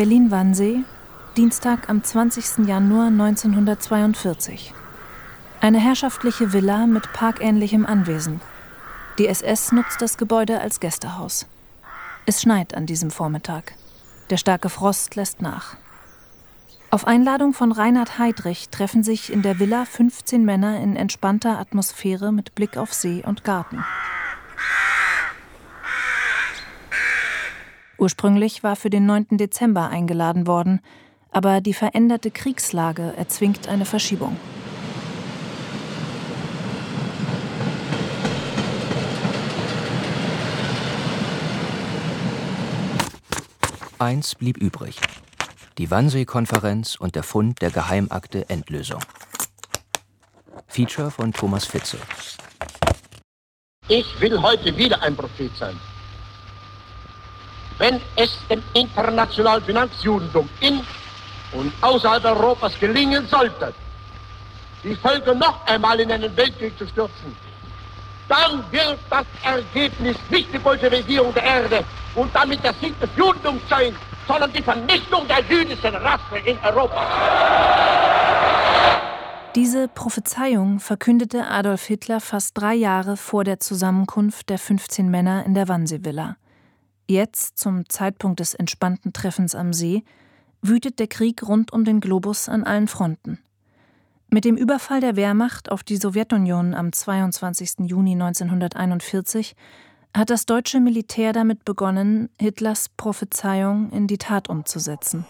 [0.00, 0.82] Berlin-Wannsee,
[1.36, 2.66] Dienstag am 20.
[2.66, 4.72] Januar 1942.
[5.60, 8.40] Eine herrschaftliche Villa mit parkähnlichem Anwesen.
[9.18, 11.46] Die SS nutzt das Gebäude als Gästehaus.
[12.24, 13.74] Es schneit an diesem Vormittag.
[14.30, 15.76] Der starke Frost lässt nach.
[16.90, 22.32] Auf Einladung von Reinhard Heydrich treffen sich in der Villa 15 Männer in entspannter Atmosphäre
[22.32, 23.84] mit Blick auf See und Garten.
[28.00, 29.36] Ursprünglich war für den 9.
[29.36, 30.80] Dezember eingeladen worden,
[31.32, 34.38] aber die veränderte Kriegslage erzwingt eine Verschiebung.
[43.98, 44.96] Eins blieb übrig.
[45.76, 49.00] Die Wannsee-Konferenz und der Fund der Geheimakte Endlösung.
[50.68, 51.98] Feature von Thomas Fitze.
[53.88, 55.78] Ich will heute wieder ein Prophet sein.
[57.80, 60.82] Wenn es dem internationalen Finanzjudentum in
[61.52, 63.72] und außerhalb Europas gelingen sollte,
[64.84, 67.34] die Völker noch einmal in einen Weltkrieg zu stürzen,
[68.28, 71.84] dann wird das Ergebnis nicht die Bolschewisierung der Erde
[72.16, 73.96] und damit der Sieg des Judentums sein,
[74.28, 77.02] sondern die Vernichtung der jüdischen Rasse in Europa.
[79.54, 85.54] Diese Prophezeiung verkündete Adolf Hitler fast drei Jahre vor der Zusammenkunft der 15 Männer in
[85.54, 86.36] der Wannsee-Villa.
[87.10, 90.04] Jetzt, zum Zeitpunkt des entspannten Treffens am See,
[90.62, 93.40] wütet der Krieg rund um den Globus an allen Fronten.
[94.28, 97.80] Mit dem Überfall der Wehrmacht auf die Sowjetunion am 22.
[97.80, 99.56] Juni 1941
[100.16, 105.26] hat das deutsche Militär damit begonnen, Hitlers Prophezeiung in die Tat umzusetzen.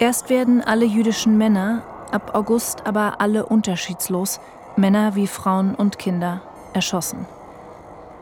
[0.00, 4.40] Erst werden alle jüdischen Männer, ab August aber alle unterschiedslos,
[4.74, 6.42] Männer wie Frauen und Kinder,
[6.74, 7.26] erschossen.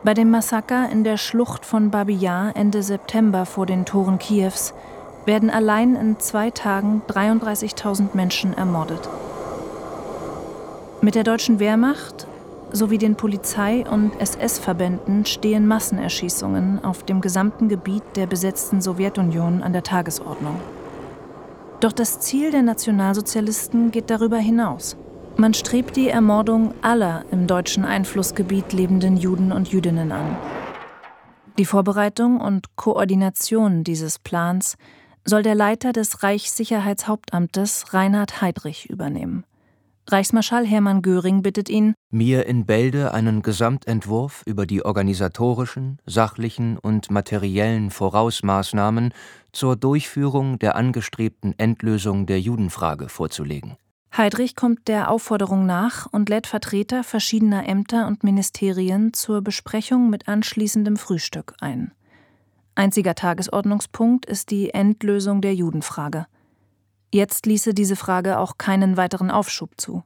[0.03, 4.73] Bei dem Massaker in der Schlucht von Babi Yar Ende September vor den Toren Kiews
[5.27, 9.07] werden allein in zwei Tagen 33.000 Menschen ermordet.
[11.01, 12.25] Mit der deutschen Wehrmacht
[12.71, 19.71] sowie den Polizei- und SS-Verbänden stehen Massenerschießungen auf dem gesamten Gebiet der besetzten Sowjetunion an
[19.71, 20.59] der Tagesordnung.
[21.79, 24.97] Doch das Ziel der Nationalsozialisten geht darüber hinaus.
[25.37, 30.37] Man strebt die Ermordung aller im deutschen Einflussgebiet lebenden Juden und Jüdinnen an.
[31.57, 34.77] Die Vorbereitung und Koordination dieses Plans
[35.25, 39.45] soll der Leiter des Reichssicherheitshauptamtes Reinhard Heydrich übernehmen.
[40.07, 47.11] Reichsmarschall Hermann Göring bittet ihn, mir in Bälde einen Gesamtentwurf über die organisatorischen, sachlichen und
[47.11, 49.13] materiellen Vorausmaßnahmen
[49.53, 53.77] zur Durchführung der angestrebten Endlösung der Judenfrage vorzulegen.
[54.15, 60.27] Heydrich kommt der Aufforderung nach und lädt Vertreter verschiedener Ämter und Ministerien zur Besprechung mit
[60.27, 61.93] anschließendem Frühstück ein.
[62.75, 66.27] Einziger Tagesordnungspunkt ist die Endlösung der Judenfrage.
[67.13, 70.03] Jetzt ließe diese Frage auch keinen weiteren Aufschub zu.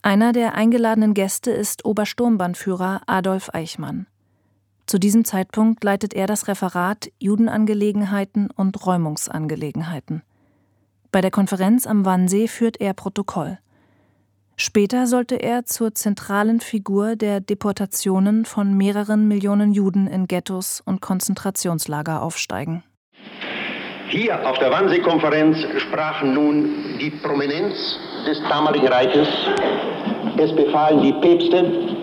[0.00, 4.06] Einer der eingeladenen Gäste ist Obersturmbannführer Adolf Eichmann.
[4.86, 10.22] Zu diesem Zeitpunkt leitet er das Referat Judenangelegenheiten und Räumungsangelegenheiten.
[11.10, 13.58] Bei der Konferenz am Wannsee führt er Protokoll.
[14.56, 21.00] Später sollte er zur zentralen Figur der Deportationen von mehreren Millionen Juden in Ghettos und
[21.00, 22.82] Konzentrationslager aufsteigen.
[24.08, 27.74] Hier auf der Wannsee-Konferenz sprachen nun die Prominenz
[28.26, 29.28] des damaligen Reiches.
[30.36, 31.96] Es befahlen die Päpste.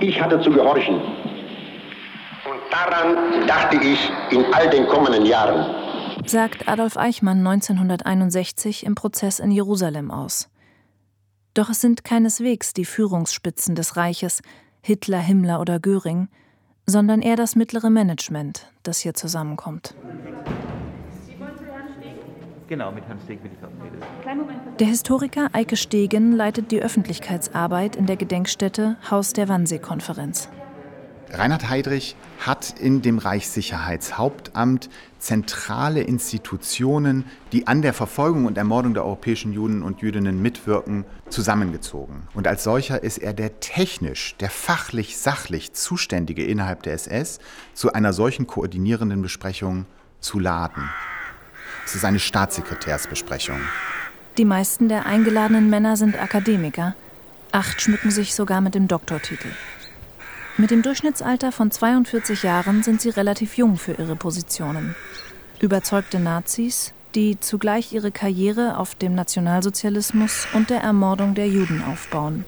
[0.00, 0.96] Ich hatte zu gehorchen.
[0.96, 5.87] Und daran dachte ich in all den kommenden Jahren.
[6.28, 10.50] Sagt Adolf Eichmann 1961 im Prozess in Jerusalem aus.
[11.54, 14.42] Doch es sind keineswegs die Führungsspitzen des Reiches,
[14.82, 16.28] Hitler, Himmler oder Göring,
[16.84, 19.94] sondern eher das mittlere Management, das hier zusammenkommt.
[22.68, 28.04] Genau, mit Herrn Steg will ich auch Der Historiker Eike Stegen leitet die Öffentlichkeitsarbeit in
[28.04, 30.50] der Gedenkstätte Haus der Wannsee-Konferenz.
[31.32, 34.88] Reinhard Heydrich hat in dem Reichssicherheitshauptamt
[35.18, 42.22] zentrale Institutionen, die an der Verfolgung und Ermordung der europäischen Juden und Jüdinnen mitwirken, zusammengezogen.
[42.34, 47.40] Und als solcher ist er der technisch, der fachlich, sachlich Zuständige innerhalb der SS,
[47.74, 49.86] zu einer solchen koordinierenden Besprechung
[50.20, 50.88] zu laden.
[51.84, 53.60] Es ist eine Staatssekretärsbesprechung.
[54.38, 56.94] Die meisten der eingeladenen Männer sind Akademiker.
[57.50, 59.48] Acht schmücken sich sogar mit dem Doktortitel.
[60.60, 64.96] Mit dem Durchschnittsalter von 42 Jahren sind sie relativ jung für ihre Positionen.
[65.60, 72.44] Überzeugte Nazis, die zugleich ihre Karriere auf dem Nationalsozialismus und der Ermordung der Juden aufbauen.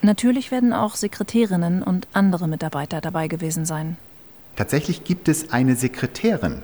[0.00, 3.98] Natürlich werden auch Sekretärinnen und andere Mitarbeiter dabei gewesen sein.
[4.56, 6.62] Tatsächlich gibt es eine Sekretärin,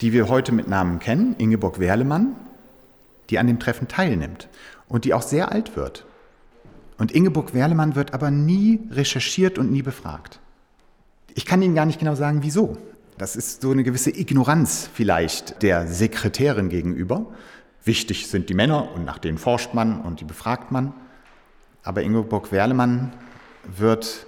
[0.00, 2.34] die wir heute mit Namen kennen, Ingeborg Werlemann,
[3.28, 4.48] die an dem Treffen teilnimmt
[4.88, 6.06] und die auch sehr alt wird.
[6.98, 10.40] Und Ingeborg Werlemann wird aber nie recherchiert und nie befragt.
[11.34, 12.78] Ich kann Ihnen gar nicht genau sagen, wieso.
[13.18, 17.26] Das ist so eine gewisse Ignoranz vielleicht der Sekretärin gegenüber.
[17.84, 20.92] Wichtig sind die Männer und nach denen forscht man und die befragt man.
[21.82, 23.12] Aber Ingeborg Werlemann
[23.64, 24.26] wird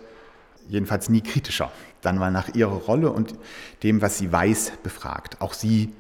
[0.69, 1.73] jedenfalls nie kritischer.
[2.03, 3.35] Dann mal nach ihrer Rolle und
[3.83, 5.41] dem, was sie weiß, befragt.
[5.41, 5.93] Auch sie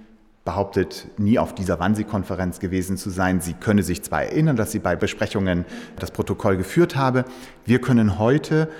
[0.48, 3.42] behauptet, nie auf dieser Wannsee-Konferenz gewesen zu sein.
[3.42, 5.66] Sie könne sich zwar erinnern, dass sie bei Besprechungen
[5.98, 7.26] das Protokoll geführt habe.
[7.66, 8.70] Wir können heute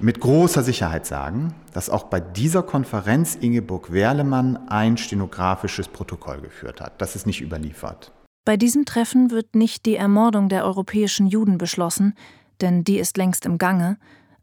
[0.00, 6.82] mit großer Sicherheit sagen, dass auch bei dieser Konferenz Ingeborg Werlemann ein stenografisches Protokoll geführt
[6.82, 7.00] hat.
[7.00, 8.12] Das ist nicht überliefert.
[8.44, 12.12] Bei diesem Treffen wird nicht die Ermordung der europäischen Juden beschlossen,
[12.60, 13.96] denn die ist längst im Gange,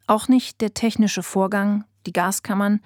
[0.08, 2.82] auch nicht der technische Vorgang, die Gaskammern.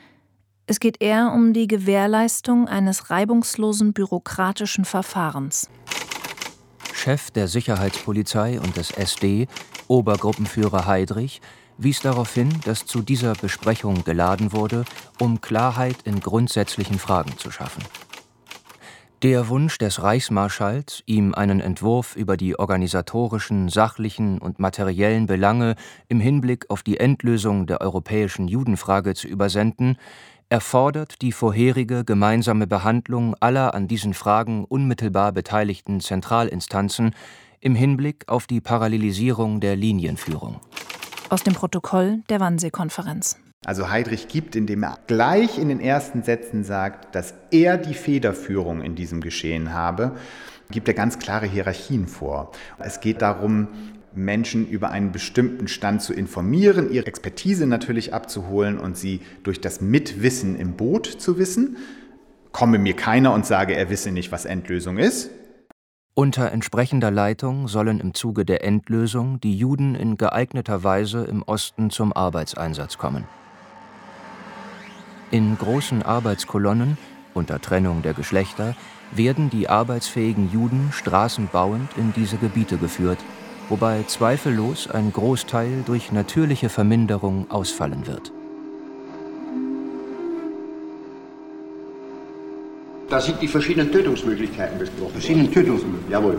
[0.70, 5.68] Es geht eher um die Gewährleistung eines reibungslosen bürokratischen Verfahrens.
[6.94, 9.48] Chef der Sicherheitspolizei und des SD,
[9.88, 11.42] Obergruppenführer Heydrich,
[11.80, 14.86] wies darauf hin, dass zu dieser Besprechung geladen wurde,
[15.20, 17.82] um Klarheit in grundsätzlichen Fragen zu schaffen.
[19.24, 25.76] Der Wunsch des Reichsmarschalls, ihm einen Entwurf über die organisatorischen, sachlichen und materiellen Belange
[26.08, 29.98] im Hinblick auf die Endlösung der europäischen Judenfrage zu übersenden,
[30.50, 37.16] erfordert die vorherige gemeinsame Behandlung aller an diesen Fragen unmittelbar beteiligten Zentralinstanzen
[37.60, 40.60] im Hinblick auf die Parallelisierung der Linienführung
[41.30, 43.38] aus dem Protokoll der Wannsee-Konferenz.
[43.66, 48.82] Also Heydrich gibt, indem er gleich in den ersten Sätzen sagt, dass er die Federführung
[48.82, 50.16] in diesem Geschehen habe,
[50.72, 52.52] gibt er ganz klare Hierarchien vor.
[52.78, 53.68] Es geht darum,
[54.16, 59.82] Menschen über einen bestimmten Stand zu informieren, ihre Expertise natürlich abzuholen und sie durch das
[59.82, 61.78] Mitwissen im Boot zu wissen.
[62.52, 65.30] Komme mir keiner und sage, er wisse nicht, was Endlösung ist.
[66.16, 71.92] Unter entsprechender Leitung sollen im Zuge der Endlösung die Juden in geeigneter Weise im Osten
[71.92, 73.24] zum Arbeitseinsatz kommen.
[75.32, 76.98] In großen Arbeitskolonnen
[77.34, 78.76] unter Trennung der Geschlechter
[79.12, 83.20] werden die arbeitsfähigen Juden straßenbauend in diese Gebiete geführt,
[83.70, 88.32] wobei zweifellos ein Großteil durch natürliche Verminderung ausfallen wird
[93.10, 95.14] Da sind die verschiedenen Tötungsmöglichkeiten besprochen.
[95.14, 96.12] Verschiedene Tötungsmöglichkeiten?
[96.12, 96.38] Jawohl.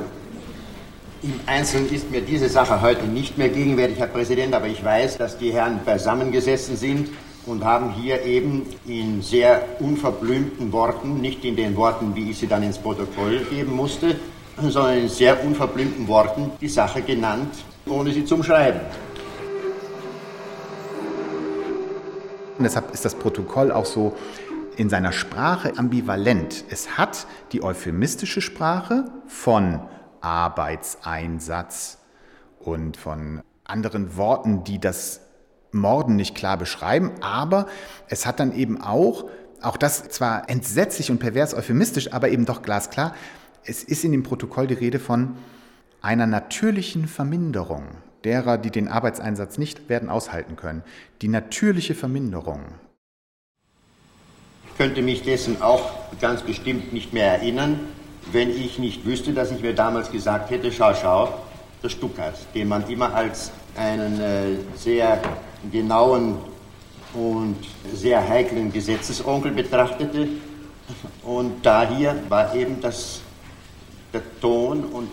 [1.22, 5.18] Im Einzelnen ist mir diese Sache heute nicht mehr gegenwärtig, Herr Präsident, aber ich weiß,
[5.18, 7.10] dass die Herren beisammengesessen sind
[7.44, 12.46] und haben hier eben in sehr unverblümten Worten, nicht in den Worten, wie ich sie
[12.46, 14.14] dann ins Protokoll geben musste,
[14.68, 17.54] sondern in sehr unverblümten Worten die Sache genannt,
[17.86, 18.80] ohne sie zum Schreiben.
[22.58, 24.14] Und deshalb ist das Protokoll auch so
[24.76, 26.64] in seiner Sprache ambivalent.
[26.68, 29.80] Es hat die euphemistische Sprache von
[30.20, 31.98] Arbeitseinsatz
[32.58, 35.20] und von anderen Worten, die das
[35.72, 37.66] Morden nicht klar beschreiben, aber
[38.08, 39.24] es hat dann eben auch,
[39.62, 43.14] auch das zwar entsetzlich und pervers euphemistisch, aber eben doch glasklar,
[43.64, 45.36] es ist in dem Protokoll die Rede von
[46.02, 47.84] einer natürlichen Verminderung
[48.24, 50.82] derer, die den Arbeitseinsatz nicht werden aushalten können.
[51.22, 52.60] Die natürliche Verminderung
[54.80, 55.90] könnte mich dessen auch
[56.22, 57.80] ganz bestimmt nicht mehr erinnern,
[58.32, 61.34] wenn ich nicht wüsste, dass ich mir damals gesagt hätte, schau, schau,
[61.82, 65.20] der Stuckert, den man immer als einen äh, sehr
[65.70, 66.38] genauen
[67.12, 67.56] und
[67.92, 70.28] sehr heiklen Gesetzesonkel betrachtete.
[71.24, 73.19] Und da hier war eben das,
[74.12, 75.10] der Ton und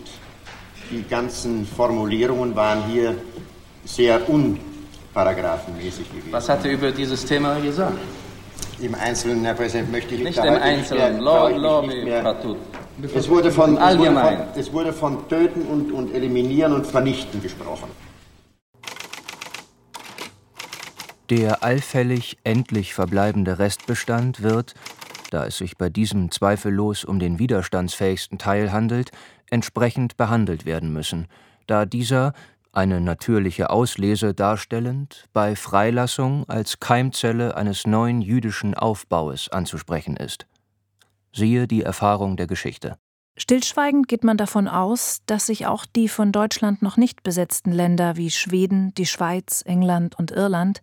[0.90, 3.16] die ganzen Formulierungen waren hier
[3.86, 6.32] sehr unparagraphenmäßig gewesen.
[6.32, 7.98] Was hat er über dieses Thema gesagt?
[8.80, 11.20] Im Einzelnen, Herr Präsident, möchte ich nicht im Einzelnen.
[11.20, 12.36] Law, law nicht mehr.
[13.14, 17.42] Es wurde, von, es, wurde von, es wurde von Töten und, und Eliminieren und Vernichten
[17.42, 17.90] gesprochen.
[21.30, 24.76] Der allfällig endlich verbleibende Restbestand wird,
[25.30, 29.12] da es sich bei diesem zweifellos um den widerstandsfähigsten Teil handelt,
[29.50, 31.28] entsprechend behandelt werden müssen,
[31.68, 32.34] da dieser
[32.72, 40.46] eine natürliche Auslese darstellend, bei Freilassung als Keimzelle eines neuen jüdischen Aufbaues anzusprechen ist.
[41.34, 42.98] Siehe die Erfahrung der Geschichte.
[43.36, 48.16] Stillschweigend geht man davon aus, dass sich auch die von Deutschland noch nicht besetzten Länder
[48.16, 50.82] wie Schweden, die Schweiz, England und Irland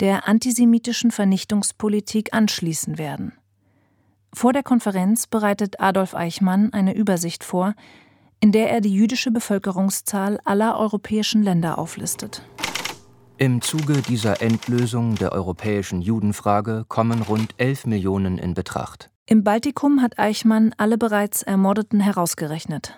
[0.00, 3.32] der antisemitischen Vernichtungspolitik anschließen werden.
[4.32, 7.74] Vor der Konferenz bereitet Adolf Eichmann eine Übersicht vor,
[8.40, 12.42] in der er die jüdische Bevölkerungszahl aller europäischen Länder auflistet.
[13.38, 19.10] Im Zuge dieser Endlösung der europäischen Judenfrage kommen rund 11 Millionen in Betracht.
[19.26, 22.94] Im Baltikum hat Eichmann alle bereits Ermordeten herausgerechnet.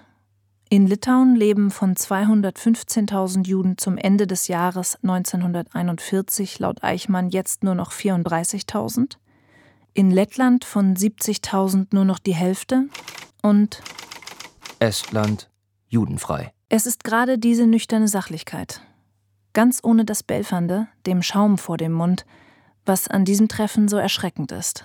[0.70, 7.75] In Litauen leben von 215.000 Juden zum Ende des Jahres 1941 laut Eichmann jetzt nur
[7.75, 9.16] noch 34.000,
[9.99, 12.85] in Lettland von 70.000 nur noch die Hälfte
[13.43, 13.83] und
[14.78, 15.50] Estland
[15.88, 16.52] judenfrei.
[16.69, 18.81] Es ist gerade diese nüchterne Sachlichkeit,
[19.55, 22.26] ganz ohne das Belfernde, dem Schaum vor dem Mund,
[22.87, 24.85] was an diesem Treffen so erschreckend ist.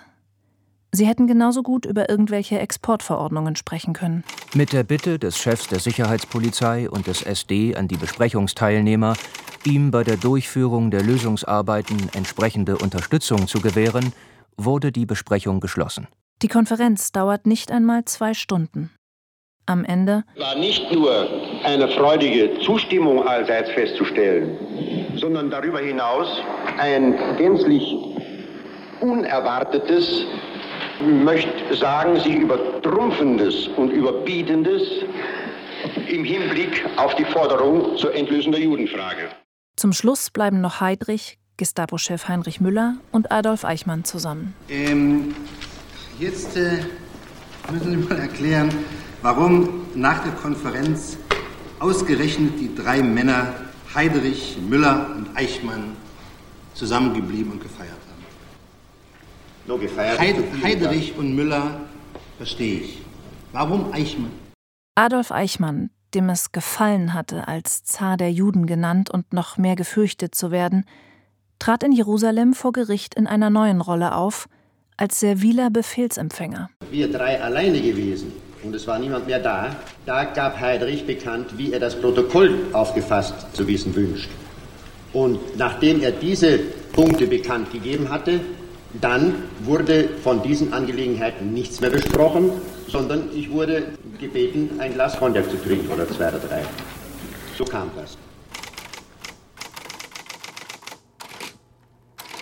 [0.92, 4.24] Sie hätten genauso gut über irgendwelche Exportverordnungen sprechen können.
[4.56, 9.14] Mit der Bitte des Chefs der Sicherheitspolizei und des SD an die Besprechungsteilnehmer,
[9.64, 14.12] ihm bei der Durchführung der Lösungsarbeiten entsprechende Unterstützung zu gewähren,
[14.58, 16.08] wurde die Besprechung geschlossen.
[16.42, 18.92] Die Konferenz dauert nicht einmal zwei Stunden.
[19.66, 21.28] Am Ende war nicht nur
[21.64, 24.58] eine freudige Zustimmung allseits festzustellen,
[25.16, 26.28] sondern darüber hinaus
[26.80, 27.96] ein gänzlich
[29.00, 30.26] unerwartetes
[31.02, 34.82] möchte sagen, sie übertrumpfendes und überbietendes
[36.08, 39.30] im Hinblick auf die Forderung zur Endlösung der Judenfrage.
[39.76, 44.54] Zum Schluss bleiben noch Heydrich, Gestapo-Chef Heinrich Müller und Adolf Eichmann zusammen.
[44.70, 45.36] Ähm,
[46.20, 46.80] jetzt äh,
[47.72, 48.70] müssen Sie mal erklären,
[49.22, 51.18] warum nach der Konferenz
[51.80, 53.54] ausgerechnet die drei Männer
[53.94, 55.96] Heydrich, Müller und Eichmann
[56.74, 58.24] zusammengeblieben und gefeiert haben.
[59.68, 60.20] Nur gefeiert.
[60.20, 61.82] Heid Heiderich und Müller
[62.38, 63.02] verstehe ich.
[63.52, 64.32] Warum Eichmann?
[64.96, 70.36] Adolf Eichmann, dem es gefallen hatte, als Zar der Juden genannt und noch mehr gefürchtet
[70.36, 70.86] zu werden,
[71.64, 74.50] trat in Jerusalem vor Gericht in einer neuen Rolle auf,
[74.98, 76.70] als serviler Befehlsempfänger.
[76.92, 79.74] Wir drei alleine gewesen und es war niemand mehr da.
[80.06, 84.30] Da gab Heidrich bekannt, wie er das Protokoll aufgefasst zu wissen wünscht.
[85.14, 86.60] Und nachdem er diese
[86.92, 88.42] Punkte bekannt gegeben hatte,
[89.00, 92.52] dann wurde von diesen Angelegenheiten nichts mehr besprochen,
[92.90, 93.84] sondern ich wurde
[94.20, 96.64] gebeten, ein Glas Cognac zu trinken oder zwei oder drei.
[97.58, 98.18] So kam das.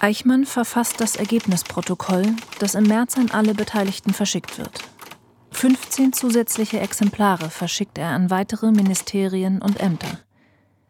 [0.04, 2.24] Eichmann verfasst das Ergebnisprotokoll,
[2.58, 4.80] das im März an alle Beteiligten verschickt wird.
[5.52, 10.20] 15 zusätzliche Exemplare verschickt er an weitere Ministerien und Ämter.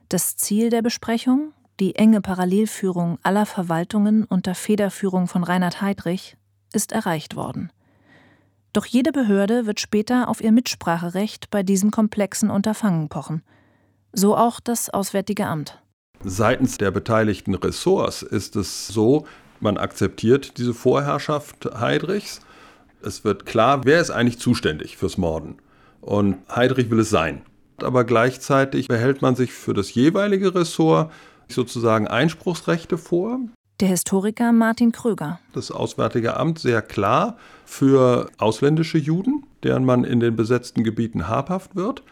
[0.08, 1.52] Das Ziel der Besprechung?
[1.82, 6.38] Die enge Parallelführung aller Verwaltungen unter Federführung von Reinhard Heydrich
[6.72, 7.70] ist erreicht worden.
[8.72, 13.44] Doch jede Behörde wird später auf ihr Mitspracherecht bei diesem komplexen Unterfangen pochen.
[14.14, 15.81] So auch das Auswärtige Amt.
[16.24, 19.26] Seitens der beteiligten Ressorts ist es so,
[19.60, 22.42] man akzeptiert diese Vorherrschaft Heydrichs.
[23.02, 25.58] Es wird klar, wer ist eigentlich zuständig fürs Morden.
[26.00, 27.42] Und Heydrich will es sein.
[27.82, 31.12] Aber gleichzeitig behält man sich für das jeweilige Ressort
[31.48, 33.40] sozusagen Einspruchsrechte vor.
[33.80, 35.40] Der Historiker Martin Kröger.
[35.54, 41.76] Das Auswärtige Amt sehr klar für ausländische Juden, deren man in den besetzten Gebieten habhaft
[41.76, 42.04] wird.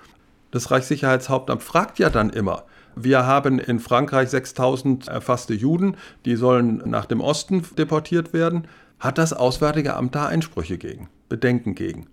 [0.50, 2.64] Das Reichssicherheitshauptamt fragt ja dann immer,
[3.04, 8.68] wir haben in Frankreich 6000 erfasste Juden, die sollen nach dem Osten deportiert werden.
[9.00, 12.08] Hat das Auswärtige Amt da Einsprüche gegen, Bedenken gegen?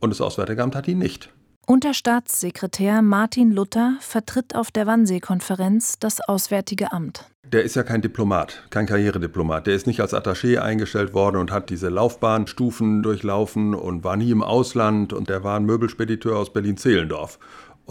[0.00, 1.30] Und das Auswärtige Amt hat die nicht.
[1.66, 7.26] Unterstaatssekretär Martin Luther vertritt auf der Wannsee-Konferenz das Auswärtige Amt.
[7.44, 9.66] Der ist ja kein Diplomat, kein Karrierediplomat.
[9.66, 14.30] Der ist nicht als Attaché eingestellt worden und hat diese Laufbahnstufen durchlaufen und war nie
[14.30, 17.38] im Ausland und der war ein Möbelspediteur aus Berlin-Zehlendorf.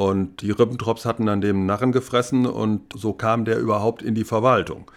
[0.01, 4.23] Und die Ribbentrops hatten an dem Narren gefressen und so kam der überhaupt in die
[4.23, 4.89] Verwaltung.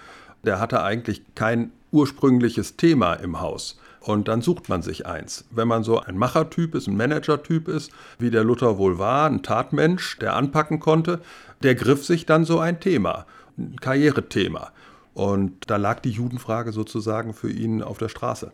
[0.44, 3.78] Der hatte eigentlich kein ursprüngliches Thema im Haus.
[4.00, 5.44] Und dann sucht man sich eins.
[5.50, 9.42] Wenn man so ein Machertyp ist, ein Managertyp ist, wie der Luther wohl war, ein
[9.42, 11.20] Tatmensch, der anpacken konnte,
[11.62, 13.26] der griff sich dann so ein Thema,
[13.58, 14.70] ein Karrierethema.
[15.12, 18.52] Und da lag die Judenfrage sozusagen für ihn auf der Straße.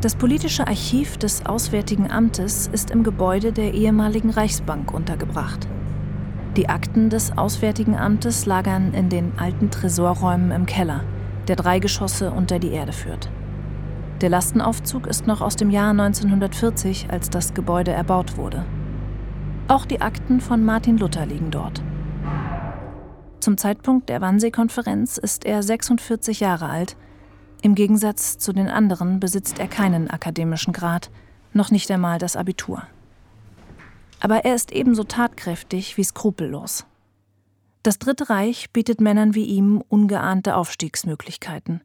[0.00, 5.68] Das politische Archiv des Auswärtigen Amtes ist im Gebäude der ehemaligen Reichsbank untergebracht.
[6.56, 11.04] Die Akten des Auswärtigen Amtes lagern in den alten Tresorräumen im Keller–
[11.50, 13.28] der drei Geschosse unter die Erde führt.
[14.20, 18.64] Der Lastenaufzug ist noch aus dem Jahr 1940, als das Gebäude erbaut wurde.
[19.66, 21.82] Auch die Akten von Martin Luther liegen dort.
[23.40, 26.96] Zum Zeitpunkt der Wannsee-Konferenz ist er 46 Jahre alt.
[27.62, 31.10] Im Gegensatz zu den anderen besitzt er keinen akademischen Grad,
[31.52, 32.82] noch nicht einmal das Abitur.
[34.20, 36.86] Aber er ist ebenso tatkräftig wie skrupellos.
[37.82, 41.82] Das Dritte Reich bietet Männern wie ihm ungeahnte Aufstiegsmöglichkeiten.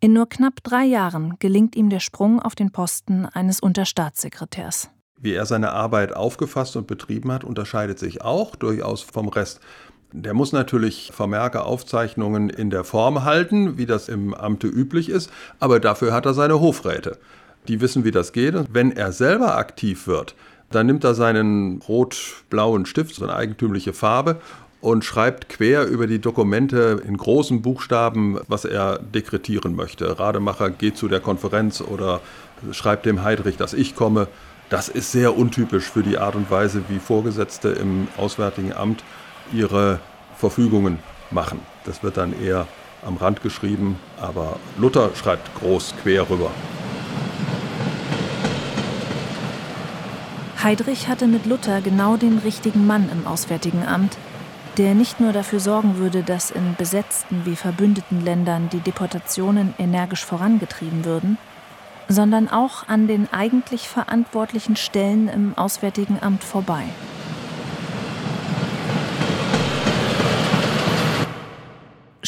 [0.00, 4.90] In nur knapp drei Jahren gelingt ihm der Sprung auf den Posten eines Unterstaatssekretärs.
[5.18, 9.60] Wie er seine Arbeit aufgefasst und betrieben hat, unterscheidet sich auch durchaus vom Rest.
[10.12, 15.30] Der muss natürlich Vermerke, Aufzeichnungen in der Form halten, wie das im Amte üblich ist,
[15.58, 17.18] aber dafür hat er seine Hofräte.
[17.68, 18.54] Die wissen, wie das geht.
[18.54, 20.34] Und wenn er selber aktiv wird,
[20.70, 24.40] dann nimmt er seinen rot-blauen Stift, so eine eigentümliche Farbe,
[24.80, 30.18] und schreibt quer über die Dokumente in großen Buchstaben, was er dekretieren möchte.
[30.18, 32.20] Rademacher geht zu der Konferenz oder
[32.72, 34.28] schreibt dem Heidrich, dass ich komme.
[34.68, 39.02] Das ist sehr untypisch für die Art und Weise, wie Vorgesetzte im Auswärtigen Amt
[39.52, 40.00] ihre
[40.36, 40.98] Verfügungen
[41.30, 41.60] machen.
[41.84, 42.66] Das wird dann eher
[43.04, 46.50] am Rand geschrieben, aber Luther schreibt groß quer rüber.
[50.62, 54.16] Heidrich hatte mit Luther genau den richtigen Mann im Auswärtigen Amt,
[54.78, 60.24] der nicht nur dafür sorgen würde, dass in besetzten wie verbündeten Ländern die Deportationen energisch
[60.24, 61.38] vorangetrieben würden,
[62.08, 66.84] sondern auch an den eigentlich verantwortlichen Stellen im Auswärtigen Amt vorbei.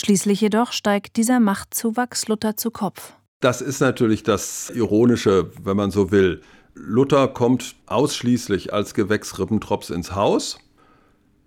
[0.08, 3.12] Schließlich jedoch steigt dieser Machtzuwachs Luther zu Kopf.
[3.40, 6.40] Das ist natürlich das Ironische, wenn man so will.
[6.72, 10.60] Luther kommt ausschließlich als Gewächs Ribbentrops ins Haus,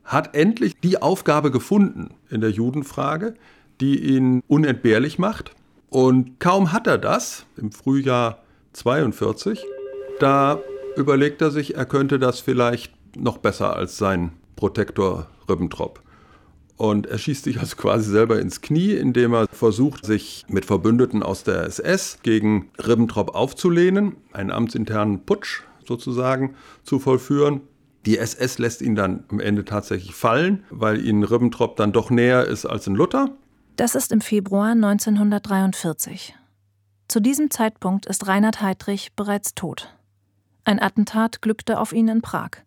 [0.04, 3.34] hat endlich die Aufgabe gefunden in der Judenfrage,
[3.80, 5.56] die ihn unentbehrlich macht.
[5.90, 9.60] Und kaum hat er das, im Frühjahr 42,
[10.20, 10.60] da
[10.96, 16.04] überlegt er sich, er könnte das vielleicht noch besser als sein Protektor Ribbentrop.
[16.82, 21.22] Und er schießt sich also quasi selber ins Knie, indem er versucht, sich mit Verbündeten
[21.22, 27.62] aus der SS gegen Ribbentrop aufzulehnen, einen amtsinternen Putsch sozusagen zu vollführen.
[28.08, 32.48] Die SS lässt ihn dann am Ende tatsächlich fallen, weil ihnen Ribbentrop dann doch näher
[32.48, 33.30] ist als in Luther.
[33.76, 36.34] Das ist im Februar 1943.
[37.08, 39.96] Zu diesem Zeitpunkt ist Reinhard Heydrich bereits tot.
[40.64, 42.64] Ein Attentat glückte auf ihn in Prag.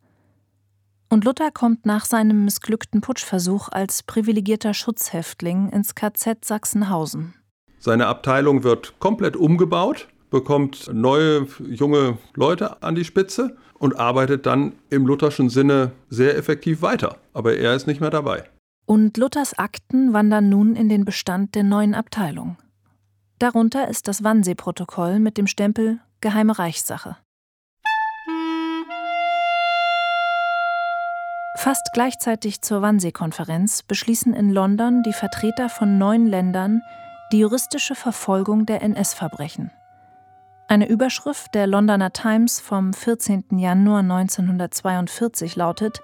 [1.14, 7.34] Und Luther kommt nach seinem missglückten Putschversuch als privilegierter Schutzhäftling ins KZ Sachsenhausen.
[7.78, 14.73] Seine Abteilung wird komplett umgebaut, bekommt neue junge Leute an die Spitze und arbeitet dann
[14.91, 17.19] im lutherschen Sinne sehr effektiv weiter.
[17.32, 18.50] Aber er ist nicht mehr dabei.
[18.84, 22.56] Und Luthers Akten wandern nun in den Bestand der neuen Abteilung.
[23.38, 27.19] Darunter ist das Wannsee-Protokoll mit dem Stempel Geheime Reichssache.
[31.56, 36.82] Fast gleichzeitig zur Wannsee-Konferenz beschließen in London die Vertreter von neun Ländern
[37.32, 39.71] die juristische Verfolgung der NS-Verbrechen.
[40.67, 43.45] Eine Überschrift der Londoner Times vom 14.
[43.58, 46.00] Januar 1942 lautet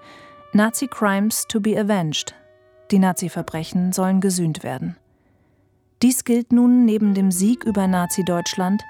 [0.53, 2.35] Nazi Crimes to be avenged.
[2.91, 4.97] Die Nazi-Verbrechen sollen gesühnt werden.
[6.03, 8.83] Dies gilt nun neben dem Sieg über Nazi-Deutschland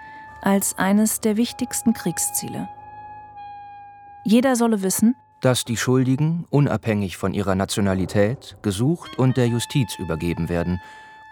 [0.43, 2.69] als eines der wichtigsten Kriegsziele.
[4.25, 10.49] Jeder solle wissen, dass die Schuldigen, unabhängig von ihrer Nationalität, gesucht und der Justiz übergeben
[10.49, 10.81] werden,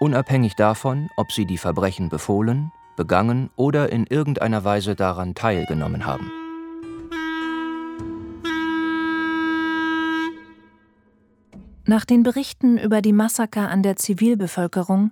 [0.00, 6.30] unabhängig davon, ob sie die Verbrechen befohlen, begangen oder in irgendeiner Weise daran teilgenommen haben.
[11.84, 15.10] Nach den Berichten über die Massaker an der Zivilbevölkerung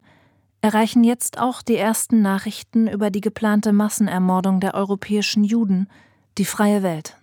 [0.61, 5.88] erreichen jetzt auch die ersten Nachrichten über die geplante Massenermordung der europäischen Juden
[6.38, 7.16] die freie Welt.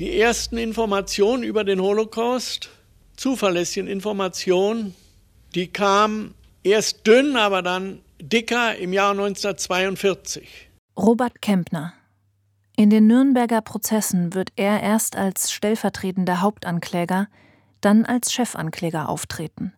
[0.00, 2.68] Die ersten Informationen über den Holocaust,
[3.16, 4.92] zuverlässigen Informationen,
[5.54, 10.68] die kamen erst dünn, aber dann dicker im Jahr 1942.
[10.98, 11.92] Robert Kempner.
[12.76, 17.28] In den Nürnberger Prozessen wird er erst als stellvertretender Hauptankläger,
[17.80, 19.74] dann als Chefankläger auftreten.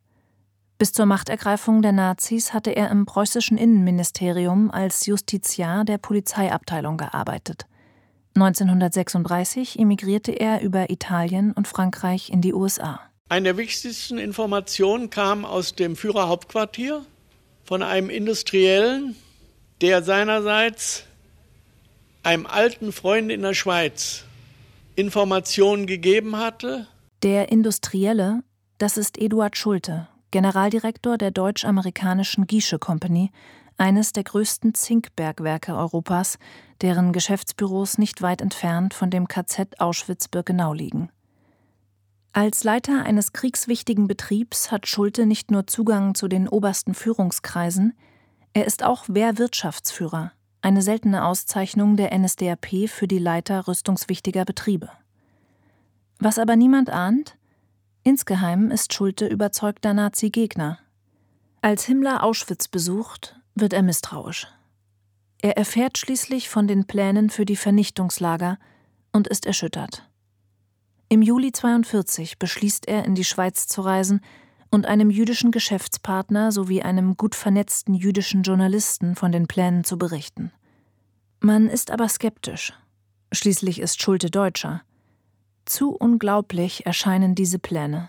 [0.78, 7.66] Bis zur Machtergreifung der Nazis hatte er im preußischen Innenministerium als Justiziar der Polizeiabteilung gearbeitet.
[8.36, 13.00] 1936 emigrierte er über Italien und Frankreich in die USA.
[13.28, 17.04] Eine der wichtigsten Informationen kam aus dem Führerhauptquartier
[17.64, 19.16] von einem Industriellen,
[19.80, 21.04] der seinerseits
[22.22, 24.24] einem alten Freund in der Schweiz
[24.94, 26.86] Informationen gegeben hatte.
[27.22, 28.42] Der Industrielle,
[28.78, 33.30] das ist Eduard Schulte, Generaldirektor der deutsch-amerikanischen Giesche Company,
[33.76, 36.38] eines der größten Zinkbergwerke Europas,
[36.80, 41.10] deren Geschäftsbüros nicht weit entfernt von dem KZ Auschwitz-Birkenau liegen.
[42.32, 47.94] Als Leiter eines kriegswichtigen Betriebs hat Schulte nicht nur Zugang zu den obersten Führungskreisen,
[48.52, 54.90] er ist auch Wehrwirtschaftsführer, eine seltene Auszeichnung der NSDAP für die Leiter rüstungswichtiger Betriebe.
[56.18, 57.36] Was aber niemand ahnt,
[58.02, 60.78] insgeheim ist Schulte überzeugter Nazi-Gegner.
[61.62, 64.46] Als Himmler Auschwitz besucht, wird er misstrauisch.
[65.42, 68.58] Er erfährt schließlich von den Plänen für die Vernichtungslager
[69.12, 70.08] und ist erschüttert.
[71.08, 74.20] Im Juli 42 beschließt er, in die Schweiz zu reisen
[74.70, 80.52] und einem jüdischen Geschäftspartner sowie einem gut vernetzten jüdischen Journalisten von den Plänen zu berichten.
[81.40, 82.72] Man ist aber skeptisch.
[83.32, 84.82] Schließlich ist Schulte Deutscher.
[85.64, 88.08] Zu unglaublich erscheinen diese Pläne.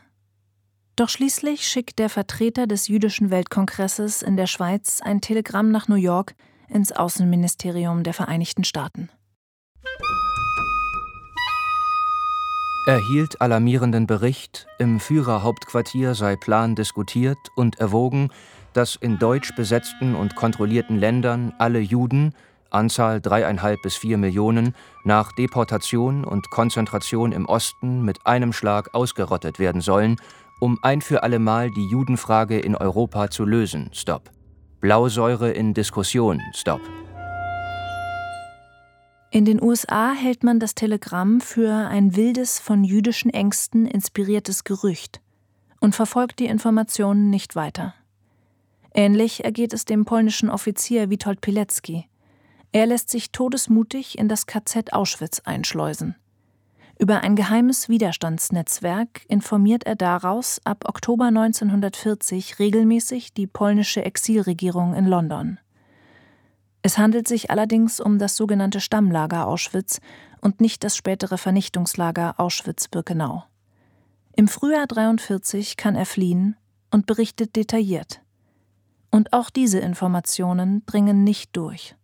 [0.97, 5.95] Doch schließlich schickt der Vertreter des jüdischen Weltkongresses in der Schweiz ein Telegramm nach New
[5.95, 6.33] York
[6.69, 9.09] ins Außenministerium der Vereinigten Staaten.
[12.87, 18.31] Erhielt alarmierenden Bericht, im Führerhauptquartier sei Plan diskutiert und erwogen,
[18.73, 22.33] dass in deutsch besetzten und kontrollierten Ländern alle Juden,
[22.71, 24.73] Anzahl dreieinhalb bis vier Millionen,
[25.05, 30.17] nach Deportation und Konzentration im Osten mit einem Schlag ausgerottet werden sollen
[30.59, 33.89] um ein für allemal die Judenfrage in Europa zu lösen.
[33.93, 34.31] Stop.
[34.79, 36.41] Blausäure in Diskussion.
[36.53, 36.81] Stop.
[39.29, 45.21] In den USA hält man das Telegramm für ein wildes, von jüdischen Ängsten inspiriertes Gerücht
[45.81, 47.93] und verfolgt die Informationen nicht weiter.
[48.93, 52.07] Ähnlich ergeht es dem polnischen Offizier Witold Pilecki.
[52.71, 56.15] Er lässt sich todesmutig in das KZ Auschwitz einschleusen.
[56.99, 65.05] Über ein geheimes Widerstandsnetzwerk informiert er daraus ab Oktober 1940 regelmäßig die polnische Exilregierung in
[65.05, 65.59] London.
[66.81, 69.99] Es handelt sich allerdings um das sogenannte Stammlager Auschwitz
[70.41, 73.43] und nicht das spätere Vernichtungslager Auschwitz-Birkenau.
[74.35, 76.55] Im Frühjahr 1943 kann er fliehen
[76.89, 78.21] und berichtet detailliert.
[79.11, 81.96] Und auch diese Informationen dringen nicht durch.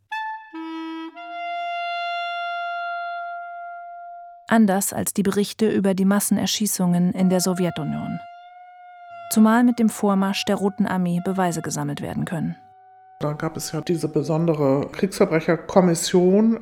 [4.53, 8.19] Anders als die Berichte über die Massenerschießungen in der Sowjetunion.
[9.31, 12.55] Zumal mit dem Vormarsch der Roten Armee Beweise gesammelt werden können.
[13.19, 16.59] Da gab es ja diese besondere Kriegsverbrecherkommission.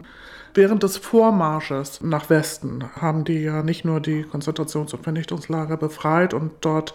[0.54, 6.34] Während des Vormarsches nach Westen haben die ja nicht nur die Konzentrations- und Vernichtungslager befreit
[6.34, 6.94] und dort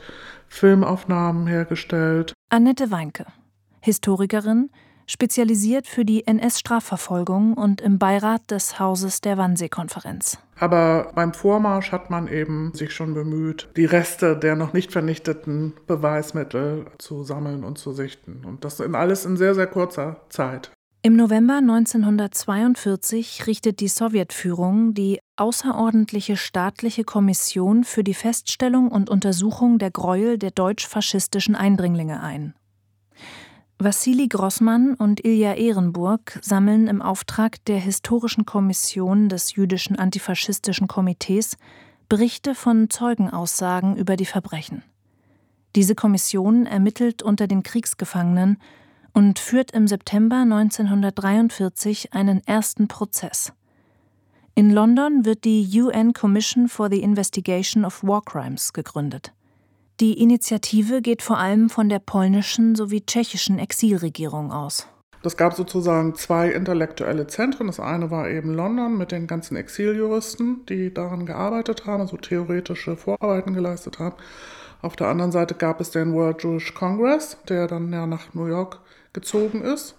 [0.48, 2.32] Filmaufnahmen hergestellt.
[2.48, 3.26] Annette Weinke,
[3.82, 4.70] Historikerin,
[5.06, 10.38] spezialisiert für die NS-Strafverfolgung und im Beirat des Hauses der Wannsee-Konferenz.
[10.58, 15.74] Aber beim Vormarsch hat man eben sich schon bemüht, die Reste der noch nicht vernichteten
[15.86, 18.42] Beweismittel zu sammeln und zu sichten.
[18.44, 20.70] Und das in alles in sehr, sehr kurzer Zeit.
[21.02, 29.78] Im November 1942 richtet die Sowjetführung die Außerordentliche staatliche Kommission für die Feststellung und Untersuchung
[29.78, 32.54] der Gräuel der deutsch-faschistischen Eindringlinge ein
[33.78, 41.58] Wassili Grossmann und Ilja Ehrenburg sammeln im Auftrag der Historischen Kommission des Jüdischen Antifaschistischen Komitees
[42.08, 44.82] Berichte von Zeugenaussagen über die Verbrechen.
[45.74, 48.56] Diese Kommission ermittelt unter den Kriegsgefangenen
[49.12, 53.52] und führt im September 1943 einen ersten Prozess.
[54.54, 59.35] In London wird die UN Commission for the Investigation of War Crimes gegründet.
[59.98, 64.86] Die Initiative geht vor allem von der polnischen sowie tschechischen Exilregierung aus.
[65.22, 67.66] Es gab sozusagen zwei intellektuelle Zentren.
[67.66, 72.96] Das eine war eben London mit den ganzen Exiljuristen, die daran gearbeitet haben, also theoretische
[72.96, 74.16] Vorarbeiten geleistet haben.
[74.82, 78.46] Auf der anderen Seite gab es den World Jewish Congress, der dann ja nach New
[78.46, 78.80] York
[79.14, 79.96] gezogen ist.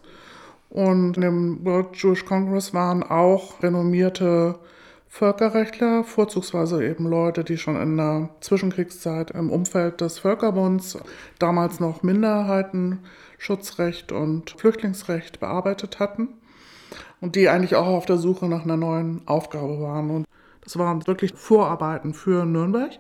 [0.69, 4.59] Und in dem World Jewish Congress waren auch renommierte
[5.09, 10.99] Völkerrechtler, vorzugsweise eben Leute, die schon in der Zwischenkriegszeit im Umfeld des Völkerbunds
[11.39, 16.27] damals noch Minderheitenschutzrecht und Flüchtlingsrecht bearbeitet hatten
[17.21, 20.11] und die eigentlich auch auf der Suche nach einer neuen Aufgabe waren.
[20.11, 20.27] Und
[20.63, 22.91] das waren wirklich Vorarbeiten für Nürnberg.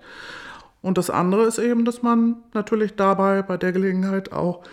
[0.81, 4.63] Und das andere ist eben, dass man natürlich dabei bei der Gelegenheit auch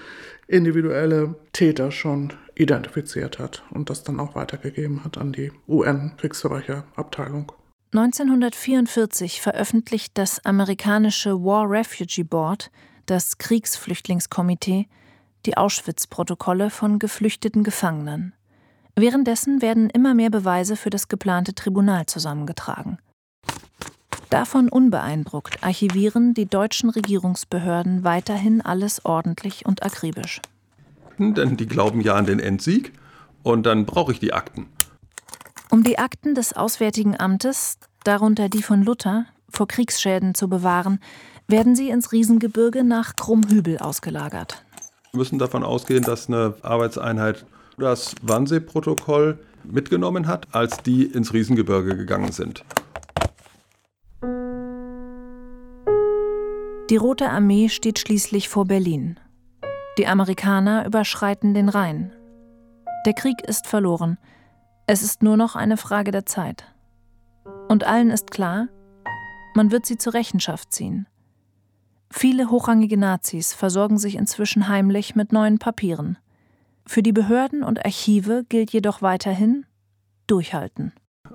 [0.46, 7.52] individuelle Täter schon identifiziert hat und das dann auch weitergegeben hat an die UN-Kriegsverbrecherabteilung.
[7.92, 12.70] 1944 veröffentlicht das amerikanische War Refugee Board,
[13.06, 14.88] das Kriegsflüchtlingskomitee,
[15.46, 18.34] die Auschwitz-Protokolle von geflüchteten Gefangenen.
[18.96, 22.98] Währenddessen werden immer mehr Beweise für das geplante Tribunal zusammengetragen.
[24.30, 30.40] Davon unbeeindruckt archivieren die deutschen Regierungsbehörden weiterhin alles ordentlich und akribisch.
[31.18, 32.92] Denn die glauben ja an den Endsieg
[33.42, 34.66] und dann brauche ich die Akten.
[35.70, 41.00] Um die Akten des Auswärtigen Amtes, darunter die von Luther, vor Kriegsschäden zu bewahren,
[41.48, 44.62] werden sie ins Riesengebirge nach Krummhübel ausgelagert.
[45.12, 47.44] Wir müssen davon ausgehen, dass eine Arbeitseinheit
[47.79, 52.64] das Wannsee-Protokoll mitgenommen hat, als die ins Riesengebirge gegangen sind.
[56.90, 59.18] Die Rote Armee steht schließlich vor Berlin.
[59.96, 62.12] Die Amerikaner überschreiten den Rhein.
[63.07, 64.18] Der Krieg ist verloren.
[64.87, 66.64] Es ist nur noch eine Frage der Zeit.
[67.68, 68.68] Und allen ist klar,
[69.54, 71.07] man wird sie zur Rechenschaft ziehen.
[72.11, 76.18] Viele hochrangige Nazis versorgen sich inzwischen heimlich mit neuen Papieren.
[76.87, 79.64] Für die Behörden und Archive gilt jedoch weiterhin
[80.26, 80.92] durchhalten.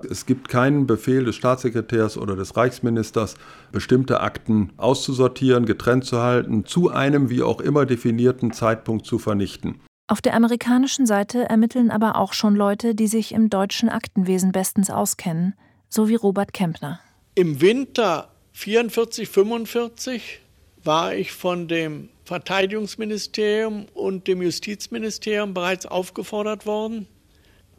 [0.08, 3.34] Es gibt keinen Befehl des Staatssekretärs oder des Reichsministers,
[3.72, 9.80] bestimmte Akten auszusortieren, getrennt zu halten, zu einem wie auch immer definierten Zeitpunkt zu vernichten.
[10.08, 14.90] Auf der amerikanischen Seite ermitteln aber auch schon Leute, die sich im deutschen Aktenwesen bestens
[14.90, 15.54] auskennen,
[15.88, 17.00] so wie Robert Kempner.
[17.34, 20.40] Im Winter 44, 45
[20.82, 27.06] war ich von dem Verteidigungsministerium und dem Justizministerium bereits aufgefordert worden,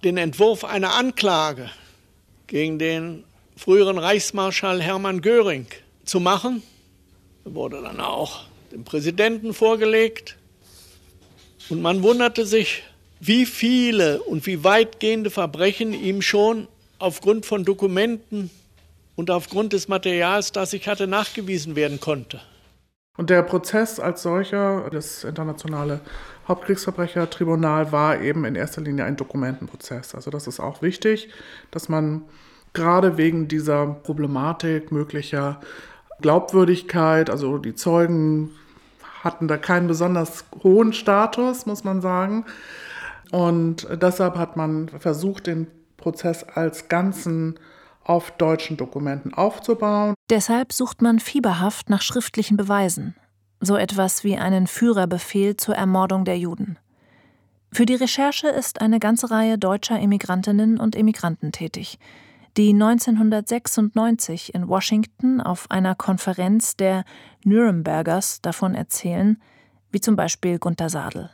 [0.04, 1.70] den Entwurf einer Anklage
[2.52, 3.24] gegen den
[3.56, 5.68] früheren Reichsmarschall Hermann Göring
[6.04, 6.62] zu machen.
[7.46, 8.42] Er wurde dann auch
[8.74, 10.36] dem Präsidenten vorgelegt.
[11.70, 12.84] Und man wunderte sich,
[13.22, 16.68] wie viele und wie weitgehende Verbrechen ihm schon
[17.00, 18.50] aufgrund von Dokumenten
[19.16, 22.42] und aufgrund des Materials, das ich hatte, nachgewiesen werden konnte.
[23.22, 26.00] Und der Prozess als solcher, das internationale
[26.48, 30.16] Hauptkriegsverbrechertribunal, war eben in erster Linie ein Dokumentenprozess.
[30.16, 31.30] Also das ist auch wichtig,
[31.70, 32.24] dass man
[32.74, 35.62] gerade wegen dieser Problematik möglicher
[36.22, 38.50] Glaubwürdigkeit, also die Zeugen
[39.24, 42.46] hatten da keinen besonders hohen Status, muss man sagen.
[43.30, 47.60] Und deshalb hat man versucht, den Prozess als Ganzen
[48.12, 50.16] auf deutschen Dokumenten aufzubauen.
[50.30, 53.16] Deshalb sucht man fieberhaft nach schriftlichen Beweisen,
[53.62, 56.78] so etwas wie einen Führerbefehl zur Ermordung der Juden.
[57.72, 62.00] Für die Recherche ist eine ganze Reihe deutscher Immigrantinnen und Immigranten tätig,
[62.58, 67.06] die 1996 in Washington auf einer Konferenz der
[67.46, 69.42] Nürnbergers davon erzählen,
[69.90, 71.30] wie zum Beispiel Gunther Sadel.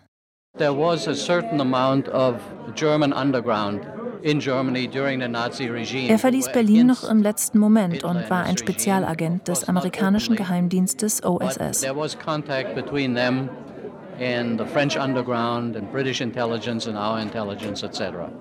[0.60, 2.36] There was a certain amount of
[2.76, 3.82] German underground
[4.24, 11.84] er verließ Berlin noch im letzten Moment und war ein Spezialagent des amerikanischen Geheimdienstes OSS.
[14.20, 18.32] And the French underground and British intelligence and our intelligence, etc.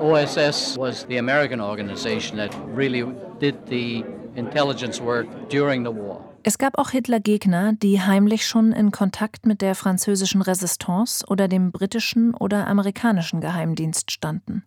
[0.00, 3.04] OSS was the American organization that really
[3.38, 6.32] did the intelligence work during the war.
[6.44, 11.70] Es gab auch Hitler-Gegner, die heimlich schon in Kontakt mit der französischen Resistance oder dem
[11.70, 14.64] britischen oder amerikanischen Geheimdienst standen.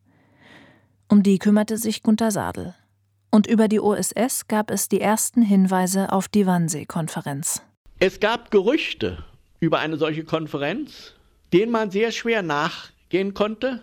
[1.07, 2.73] Um die kümmerte sich Gunther Sadel.
[3.29, 7.61] Und über die OSS gab es die ersten Hinweise auf die Wannsee-Konferenz.
[7.99, 9.23] Es gab Gerüchte
[9.59, 11.13] über eine solche Konferenz,
[11.53, 13.81] denen man sehr schwer nachgehen konnte.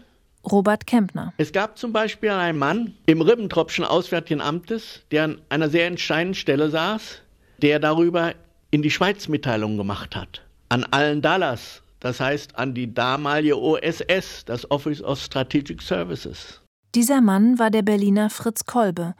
[0.50, 1.32] Robert Kempner.
[1.36, 6.34] Es gab zum Beispiel einen Mann im Ribbentropfschen Auswärtigen Amtes, der an einer sehr entscheidenden
[6.34, 7.20] Stelle saß,
[7.58, 8.34] der darüber
[8.72, 10.42] in die Schweiz Mitteilungen gemacht hat.
[10.70, 16.61] An allen Dallas, das heißt an die damalige OSS, das Office of Strategic Services.
[16.94, 19.14] Dieser Mann war der Berliner Fritz Kolbe,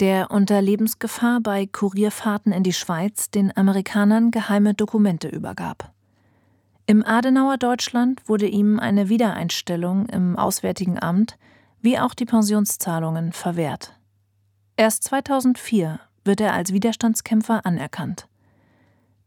[0.00, 5.92] der unter Lebensgefahr bei Kurierfahrten in die Schweiz den Amerikanern geheime Dokumente übergab.
[6.86, 11.36] Im Adenauer Deutschland wurde ihm eine Wiedereinstellung im Auswärtigen Amt
[11.82, 13.94] wie auch die Pensionszahlungen verwehrt.
[14.76, 18.26] Erst 2004 wird er als Widerstandskämpfer anerkannt.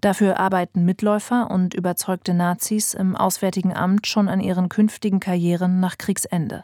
[0.02, 6.00] Dafür arbeiten Mitläufer und überzeugte Nazis im Auswärtigen Amt schon an ihren künftigen Karrieren nach
[6.00, 6.64] Kriegsende.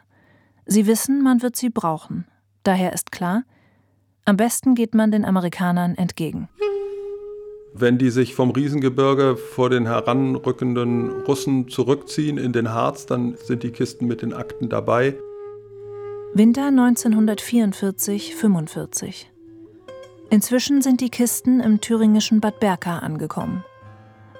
[0.67, 2.27] Sie wissen, man wird sie brauchen.
[2.63, 3.43] Daher ist klar,
[4.25, 6.49] am besten geht man den Amerikanern entgegen.
[7.73, 13.63] Wenn die sich vom Riesengebirge vor den heranrückenden Russen zurückziehen in den Harz, dann sind
[13.63, 15.15] die Kisten mit den Akten dabei.
[16.33, 19.27] Winter 1944-45.
[20.29, 23.63] Inzwischen sind die Kisten im thüringischen Bad Berka angekommen.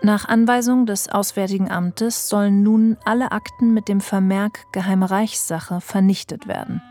[0.03, 6.47] Nach Anweisung des Auswärtigen Amtes sollen nun alle Akten mit dem Vermerk Geheime Reichssache vernichtet
[6.47, 6.81] werden.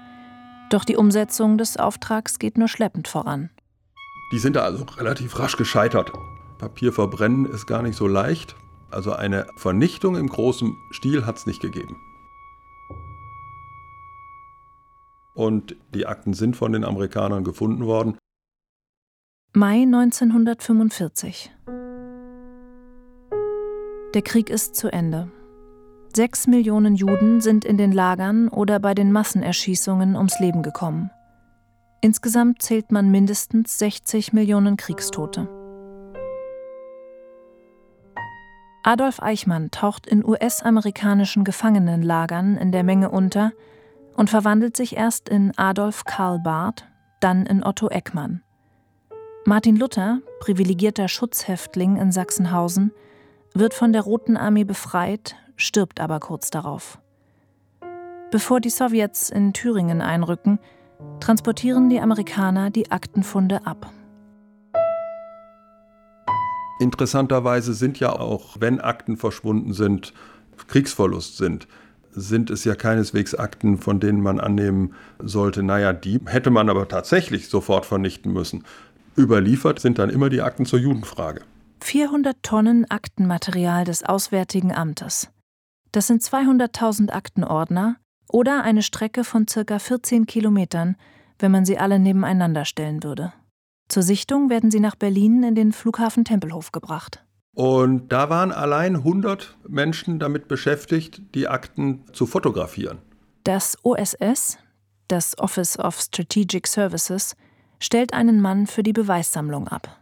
[0.71, 3.51] Doch die Umsetzung des Auftrags geht nur schleppend voran.
[4.33, 6.11] Die sind da also relativ rasch gescheitert.
[6.59, 8.57] Papier verbrennen ist gar nicht so leicht.
[8.91, 11.97] Also eine Vernichtung im großen Stil hat es nicht gegeben.
[15.35, 18.17] Und die Akten sind von den Amerikanern gefunden worden.
[19.53, 21.53] Mai 1945.
[24.15, 25.31] Der Krieg ist zu Ende.
[26.15, 31.11] Sechs Millionen Juden sind in den Lagern oder bei den Massenerschießungen ums Leben gekommen.
[32.01, 35.49] Insgesamt zählt man mindestens 60 Millionen Kriegstote.
[38.83, 43.53] Adolf Eichmann taucht in US-amerikanischen Gefangenenlagern in der Menge unter
[44.15, 46.87] und verwandelt sich erst in Adolf Karl Barth,
[47.21, 48.43] dann in Otto Eckmann.
[49.45, 52.93] Martin Luther, privilegierter Schutzhäftling in Sachsenhausen,
[53.59, 56.99] wird von der Roten Armee befreit, stirbt aber kurz darauf.
[58.31, 60.59] Bevor die Sowjets in Thüringen einrücken,
[61.21, 63.91] transportieren die Amerikaner die Aktenfunde ab.
[66.81, 70.13] Interessanterweise sind ja auch, wenn Akten verschwunden sind,
[70.69, 71.67] Kriegsverlust sind,
[72.11, 76.89] sind es ja keineswegs Akten, von denen man annehmen sollte, naja, die hätte man aber
[76.89, 78.65] tatsächlich sofort vernichten müssen.
[79.17, 81.43] Überliefert sind dann immer die Akten zur Judenfrage.
[81.87, 85.31] 400 Tonnen Aktenmaterial des Auswärtigen Amtes.
[85.93, 87.95] Das sind 200.000 Aktenordner
[88.29, 90.97] oder eine Strecke von circa 14 Kilometern,
[91.39, 93.33] wenn man sie alle nebeneinander stellen würde.
[93.89, 97.25] Zur Sichtung werden sie nach Berlin in den Flughafen Tempelhof gebracht.
[97.55, 102.99] Und da waren allein 100 Menschen damit beschäftigt, die Akten zu fotografieren.
[103.45, 104.59] Das OSS,
[105.07, 107.37] das Office of Strategic Services,
[107.79, 110.01] stellt einen Mann für die Beweissammlung ab.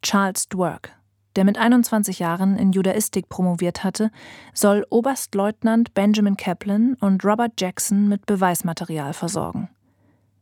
[0.00, 0.92] Charles Dwork,
[1.36, 4.10] der mit 21 Jahren in Judaistik promoviert hatte,
[4.52, 9.68] soll Oberstleutnant Benjamin Kaplan und Robert Jackson mit Beweismaterial versorgen.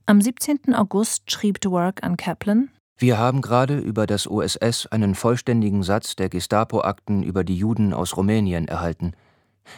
[0.06, 0.74] Am 17.
[0.74, 6.28] August schrieb Dwork an Kaplan, wir haben gerade über das OSS einen vollständigen Satz der
[6.28, 9.14] Gestapo-Akten über die Juden aus Rumänien erhalten.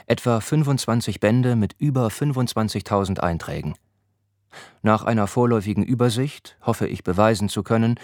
[0.07, 3.77] Etwa 25 Bände mit über 25.000 Einträgen.
[4.83, 7.99] Nach einer vorläufigen Übersicht hoffe ich beweisen zu können,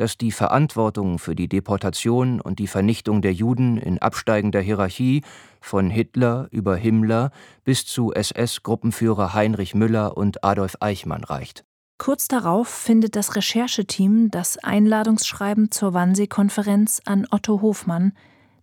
[0.00, 5.22] dass die Verantwortung für die Deportation und die Vernichtung der Juden in absteigender Hierarchie
[5.60, 7.32] von Hitler über Himmler
[7.64, 11.64] bis zu SS-Gruppenführer Heinrich Müller und Adolf Eichmann reicht.
[11.98, 18.14] Kurz darauf findet das Rechercheteam das Einladungsschreiben zur Wannsee-Konferenz an Otto Hofmann,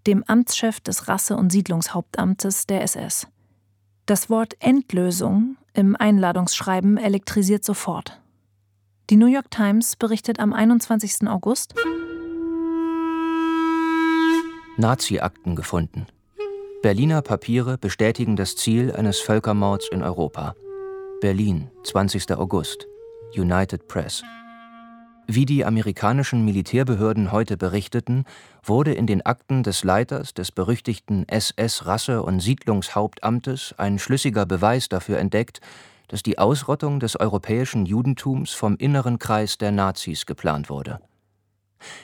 [0.07, 3.27] dem Amtschef des Rasse- und Siedlungshauptamtes der SS.
[4.07, 8.19] Das Wort Endlösung im Einladungsschreiben elektrisiert sofort.
[9.09, 11.29] Die New York Times berichtet am 21.
[11.29, 11.75] August
[14.75, 16.07] Nazi-Akten gefunden.
[16.81, 20.55] Berliner Papiere bestätigen das Ziel eines Völkermords in Europa.
[21.21, 22.33] Berlin, 20.
[22.33, 22.85] August.
[23.33, 24.23] United Press.
[25.25, 28.25] Wie die amerikanischen Militärbehörden heute berichteten,
[28.61, 35.17] wurde in den Akten des Leiters des berüchtigten SS-Rasse- und Siedlungshauptamtes ein schlüssiger Beweis dafür
[35.19, 35.61] entdeckt,
[36.07, 40.99] dass die Ausrottung des europäischen Judentums vom inneren Kreis der Nazis geplant wurde.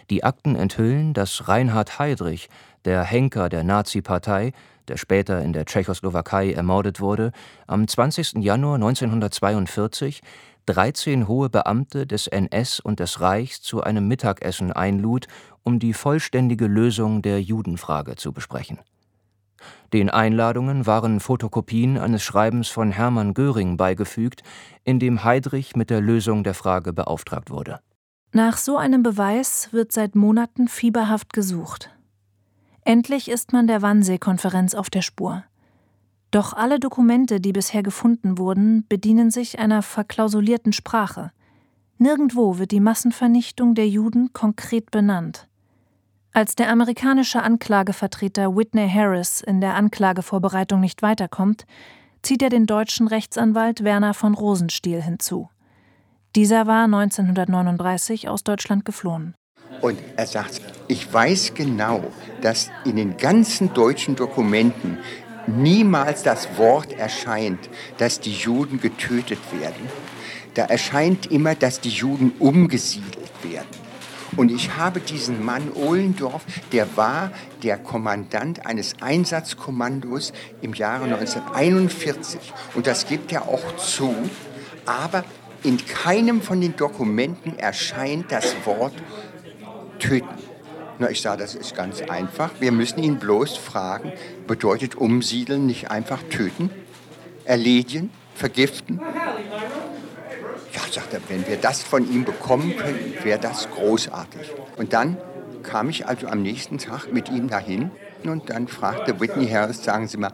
[0.09, 2.49] Die Akten enthüllen, dass Reinhard Heydrich,
[2.85, 4.51] der Henker der Nazi-Partei,
[4.87, 7.31] der später in der Tschechoslowakei ermordet wurde,
[7.67, 8.43] am 20.
[8.43, 10.21] Januar 1942
[10.65, 15.27] 13 hohe Beamte des NS und des Reichs zu einem Mittagessen einlud,
[15.63, 18.79] um die vollständige Lösung der Judenfrage zu besprechen.
[19.93, 24.43] Den Einladungen waren Fotokopien eines Schreibens von Hermann Göring beigefügt,
[24.83, 27.79] in dem Heydrich mit der Lösung der Frage beauftragt wurde.
[28.31, 31.91] Nach so einem Beweis wird seit Monaten fieberhaft gesucht.
[32.83, 35.43] Endlich ist man der Wannsee-Konferenz auf der Spur.
[36.31, 41.31] Doch alle Dokumente, die bisher gefunden wurden, bedienen sich einer verklausulierten Sprache.
[41.99, 45.47] Nirgendwo wird die Massenvernichtung der Juden konkret benannt.
[46.35, 51.67] Als der amerikanische Anklagevertreter Whitney Harris in der Anklagevorbereitung nicht weiterkommt,
[52.23, 55.49] zieht er den deutschen Rechtsanwalt Werner von Rosenstiel hinzu.
[56.35, 59.35] Dieser war 1939 aus Deutschland geflohen.
[59.81, 62.03] Und er sagt, ich weiß genau,
[62.41, 64.97] dass in den ganzen deutschen Dokumenten
[65.45, 67.69] niemals das Wort erscheint,
[67.99, 69.87] dass die Juden getötet werden.
[70.55, 73.82] Da erscheint immer, dass die Juden umgesiedelt werden.
[74.35, 82.39] Und ich habe diesen Mann Ohlendorf, der war der Kommandant eines Einsatzkommandos im Jahre 1941.
[82.75, 84.15] Und das gibt er auch zu.
[84.85, 85.23] Aber
[85.63, 88.93] in keinem von den Dokumenten erscheint das Wort
[89.99, 90.27] töten.
[90.99, 92.51] Na, ich sage, das ist ganz einfach.
[92.59, 94.11] Wir müssen ihn bloß fragen,
[94.47, 96.69] bedeutet umsiedeln nicht einfach töten,
[97.45, 98.99] erledigen, vergiften?
[100.93, 104.51] Sagt er, wenn wir das von ihm bekommen könnten, wäre das großartig.
[104.77, 105.17] Und dann
[105.63, 107.89] kam ich also am nächsten Tag mit ihm dahin
[108.23, 110.31] und dann fragte Whitney Harris, sagen Sie mal,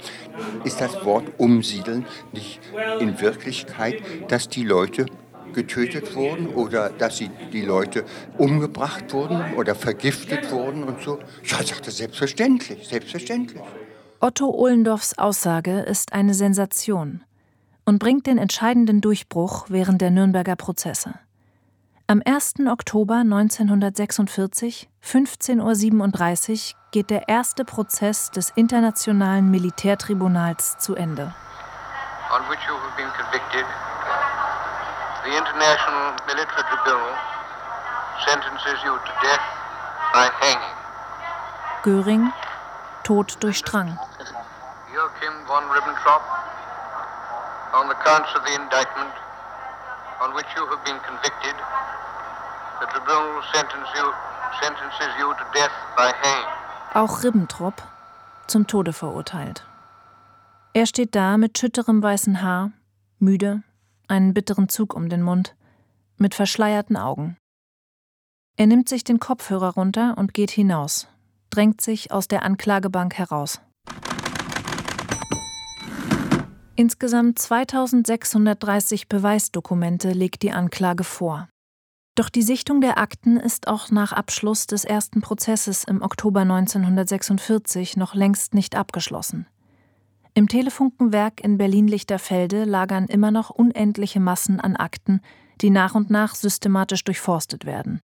[0.65, 2.59] ist das Wort umsiedeln nicht
[2.99, 5.05] in Wirklichkeit, dass die Leute
[5.53, 8.03] getötet wurden oder dass sie die Leute
[8.37, 11.19] umgebracht wurden oder vergiftet wurden und so.
[11.45, 13.61] Ja, sagte selbstverständlich, selbstverständlich.
[14.19, 17.23] Otto Ohlendorfs Aussage ist eine Sensation
[17.89, 21.15] und bringt den entscheidenden Durchbruch während der Nürnberger Prozesse.
[22.05, 22.67] Am 1.
[22.69, 31.33] Oktober 1946, 15.37 Uhr, geht der erste Prozess des Internationalen Militärtribunals zu Ende.
[32.31, 33.65] On which you have been convicted
[35.25, 37.17] the International Military Tribunal
[38.23, 39.41] sentences you to death
[40.13, 40.75] by hanging.
[41.83, 42.31] Göring,
[43.03, 43.97] Tod durch Strang.
[44.93, 46.21] Joachim von Ribbentrop,
[47.73, 49.13] on the counts of the indictment
[50.21, 51.55] on which you have been convicted,
[52.79, 54.05] the tribunal sentence you
[54.61, 56.45] sentences you to death by hang.
[56.93, 57.83] Auch Ribbentrop
[58.47, 59.63] zum Tode verurteilt.
[60.73, 62.71] Er steht da mit schütterem weißen Haar,
[63.19, 63.63] müde,
[64.07, 65.55] einen bitteren Zug um den Mund,
[66.17, 67.37] mit verschleierten Augen.
[68.57, 71.07] Er nimmt sich den Kopfhörer runter und geht hinaus,
[71.49, 73.61] drängt sich aus der Anklagebank heraus.
[76.79, 81.49] Insgesamt 2630 Beweisdokumente legt die Anklage vor.
[82.15, 87.97] Doch die Sichtung der Akten ist auch nach Abschluss des ersten Prozesses im Oktober 1946
[87.97, 89.45] noch längst nicht abgeschlossen.
[90.33, 95.19] Im Telefunkenwerk in Berlin-Lichterfelde lagern immer noch unendliche Massen an Akten,
[95.59, 97.99] die nach und nach systematisch durchforstet werden.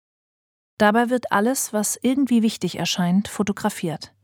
[0.78, 4.14] Dabei wird alles, was irgendwie wichtig erscheint, fotografiert.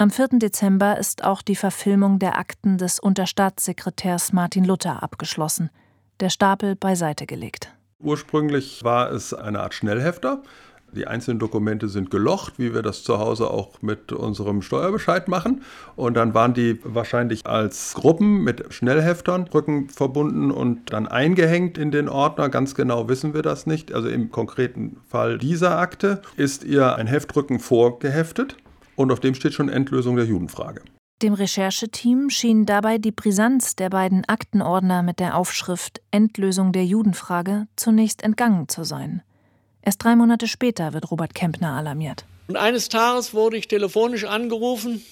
[0.00, 0.28] Am 4.
[0.34, 5.70] Dezember ist auch die Verfilmung der Akten des Unterstaatssekretärs Martin Luther abgeschlossen,
[6.20, 7.74] der Stapel beiseite gelegt.
[7.98, 10.44] Ursprünglich war es eine Art Schnellhefter.
[10.92, 15.62] Die einzelnen Dokumente sind gelocht, wie wir das zu Hause auch mit unserem Steuerbescheid machen.
[15.96, 21.90] Und dann waren die wahrscheinlich als Gruppen mit Schnellheftern Rücken verbunden und dann eingehängt in
[21.90, 22.50] den Ordner.
[22.50, 23.92] Ganz genau wissen wir das nicht.
[23.92, 28.56] Also im konkreten Fall dieser Akte ist ihr ein Heftrücken vorgeheftet
[28.98, 30.82] und auf dem steht schon Endlösung der Judenfrage.
[31.22, 37.66] Dem Rechercheteam schien dabei die Brisanz der beiden Aktenordner mit der Aufschrift Endlösung der Judenfrage
[37.76, 39.22] zunächst entgangen zu sein.
[39.82, 42.24] Erst drei Monate später wird Robert Kempner alarmiert.
[42.48, 45.02] Und eines Tages wurde ich telefonisch angerufen.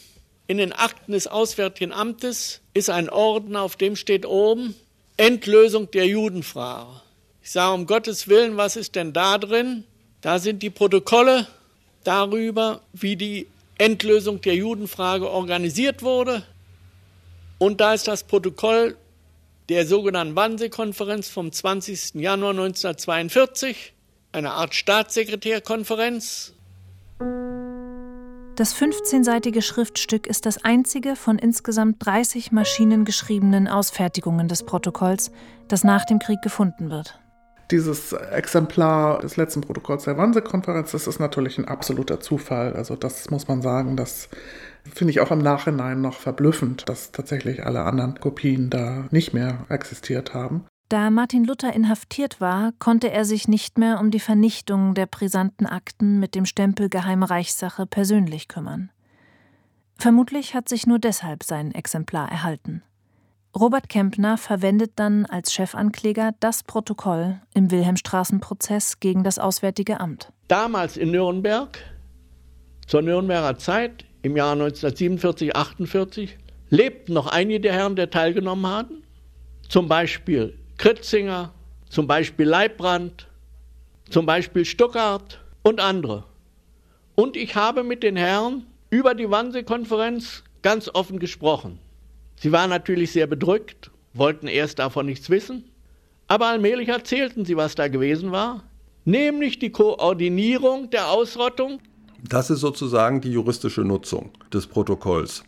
[0.48, 4.74] In den Akten des Auswärtigen Amtes ist ein Ordner, auf dem steht oben
[5.16, 7.00] Endlösung der Judenfrage.
[7.42, 9.84] Ich sage, um Gottes Willen, was ist denn da drin?
[10.20, 11.46] Da sind die Protokolle
[12.04, 13.46] darüber, wie die
[13.78, 16.42] Endlösung der Judenfrage organisiert wurde.
[17.58, 18.96] Und da ist das Protokoll
[19.68, 22.14] der sogenannten Wannsee-Konferenz vom 20.
[22.14, 23.92] Januar 1942,
[24.32, 26.52] eine Art Staatssekretärkonferenz.
[28.56, 35.30] Das 15-seitige Schriftstück ist das einzige von insgesamt 30 maschinengeschriebenen Ausfertigungen des Protokolls,
[35.68, 37.18] das nach dem Krieg gefunden wird.
[37.70, 42.74] Dieses Exemplar des letzten Protokolls der Wannsee-Konferenz, das ist natürlich ein absoluter Zufall.
[42.74, 44.28] Also das muss man sagen, das
[44.94, 49.66] finde ich auch im Nachhinein noch verblüffend, dass tatsächlich alle anderen Kopien da nicht mehr
[49.68, 50.64] existiert haben.
[50.88, 55.66] Da Martin Luther inhaftiert war, konnte er sich nicht mehr um die Vernichtung der brisanten
[55.66, 58.90] Akten mit dem Stempel Geheime Reichssache persönlich kümmern.
[59.98, 62.82] Vermutlich hat sich nur deshalb sein Exemplar erhalten.
[63.58, 70.30] Robert Kempner verwendet dann als Chefankläger das Protokoll im Wilhelmstraßenprozess gegen das Auswärtige Amt.
[70.46, 71.78] Damals in Nürnberg,
[72.86, 76.36] zur Nürnberger Zeit, im Jahr 1947, 48,
[76.68, 79.02] lebten noch einige der Herren, die teilgenommen hatten.
[79.66, 81.54] Zum Beispiel Kritzinger,
[81.88, 83.26] zum Beispiel Leibbrand,
[84.10, 86.24] zum Beispiel Stuckart und andere.
[87.14, 91.78] Und ich habe mit den Herren über die Wannsee-Konferenz ganz offen gesprochen.
[92.36, 95.64] Sie waren natürlich sehr bedrückt, wollten erst davon nichts wissen,
[96.28, 98.64] aber allmählich erzählten sie, was da gewesen war,
[99.04, 101.80] nämlich die Koordinierung der Ausrottung.
[102.28, 105.44] Das ist sozusagen die juristische Nutzung des Protokolls.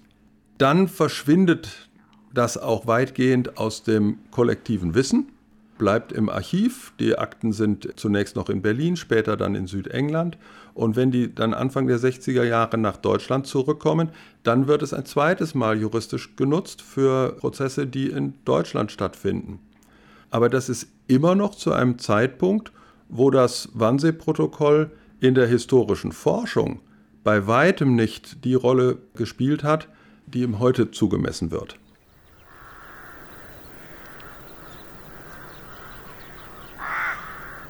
[0.58, 1.88] Dann verschwindet
[2.32, 5.28] das auch weitgehend aus dem kollektiven Wissen,
[5.78, 6.92] bleibt im Archiv.
[7.00, 10.36] Die Akten sind zunächst noch in Berlin, später dann in Südengland.
[10.78, 14.10] Und wenn die dann Anfang der 60er Jahre nach Deutschland zurückkommen,
[14.44, 19.58] dann wird es ein zweites Mal juristisch genutzt für Prozesse, die in Deutschland stattfinden.
[20.30, 22.70] Aber das ist immer noch zu einem Zeitpunkt,
[23.08, 26.78] wo das Wannsee-Protokoll in der historischen Forschung
[27.24, 29.88] bei weitem nicht die Rolle gespielt hat,
[30.26, 31.76] die ihm heute zugemessen wird.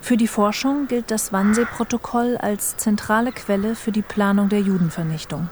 [0.08, 5.50] Für die Forschung gilt das Wannsee-Protokoll als zentrale Quelle für die Planung der Judenvernichtung.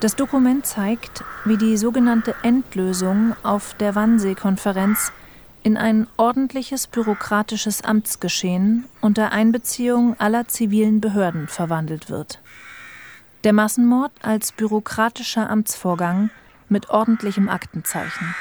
[0.00, 5.12] Das Dokument zeigt, wie die sogenannte Endlösung auf der Wannsee-Konferenz
[5.62, 12.38] in ein ordentliches bürokratisches Amtsgeschehen unter Einbeziehung aller zivilen Behörden verwandelt wird.
[13.44, 16.28] Der Massenmord als bürokratischer Amtsvorgang
[16.68, 18.34] mit ordentlichem Aktenzeichen.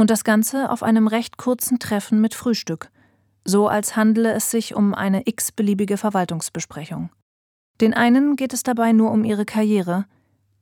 [0.00, 2.90] Und das Ganze auf einem recht kurzen Treffen mit Frühstück,
[3.44, 7.10] so als handele es sich um eine x-beliebige Verwaltungsbesprechung.
[7.82, 10.06] Den einen geht es dabei nur um ihre Karriere,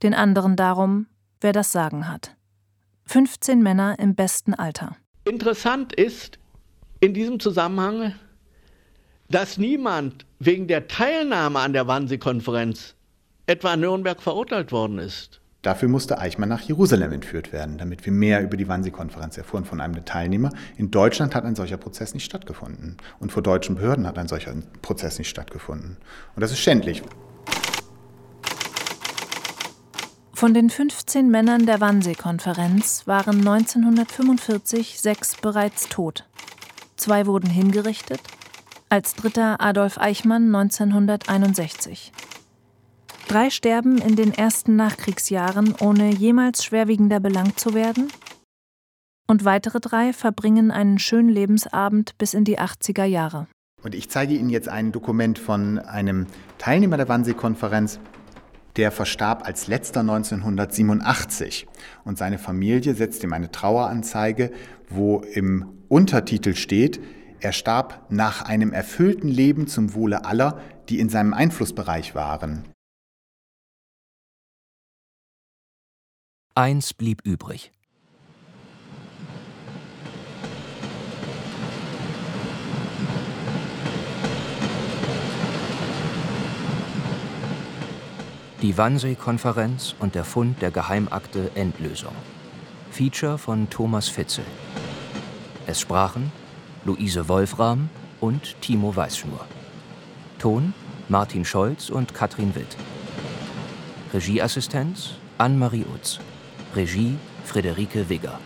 [0.02, 1.06] den anderen darum,
[1.40, 2.34] wer das Sagen hat.
[3.04, 4.96] 15 Männer im besten Alter.
[5.24, 6.40] Interessant ist
[6.98, 8.16] in diesem Zusammenhang,
[9.30, 12.96] dass niemand wegen der Teilnahme an der Wannsee-Konferenz
[13.46, 15.40] etwa in Nürnberg verurteilt worden ist.
[15.68, 19.82] Dafür musste Eichmann nach Jerusalem entführt werden, damit wir mehr über die Wannsee-Konferenz erfuhren von
[19.82, 20.48] einem der Teilnehmer.
[20.78, 22.96] In Deutschland hat ein solcher Prozess nicht stattgefunden.
[23.20, 25.98] Und vor deutschen Behörden hat ein solcher Prozess nicht stattgefunden.
[26.34, 27.02] Und das ist schändlich.
[30.32, 36.24] Von den 15 Männern der Wannsee-Konferenz waren 1945 sechs bereits tot.
[36.96, 38.22] Zwei wurden hingerichtet,
[38.88, 42.10] als dritter Adolf Eichmann 1961.
[43.28, 48.08] Drei sterben in den ersten Nachkriegsjahren, ohne jemals schwerwiegender belangt zu werden.
[49.26, 53.46] Und weitere drei verbringen einen schönen Lebensabend bis in die 80er Jahre.
[53.82, 56.26] Und ich zeige Ihnen jetzt ein Dokument von einem
[56.56, 58.00] Teilnehmer der Wannsee-Konferenz,
[58.76, 61.66] der verstarb als letzter 1987.
[62.06, 64.52] Und seine Familie setzt ihm eine Traueranzeige,
[64.88, 66.98] wo im Untertitel steht,
[67.40, 70.58] er starb nach einem erfüllten Leben zum Wohle aller,
[70.88, 72.64] die in seinem Einflussbereich waren.
[76.58, 77.70] Eins blieb übrig.
[88.60, 92.10] Die Wannsee-Konferenz und der Fund der Geheimakte Endlösung.
[92.90, 94.44] Feature von Thomas Fitzel.
[95.68, 96.32] Es sprachen
[96.84, 97.88] Luise Wolfram
[98.18, 99.46] und Timo Weißschnur.
[100.40, 100.74] Ton
[101.08, 102.76] Martin Scholz und Katrin Witt.
[104.12, 106.18] Regieassistenz Anne-Marie Utz.
[106.78, 108.38] Regie Friederike Wigger.